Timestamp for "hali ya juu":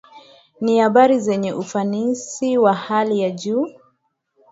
2.73-3.67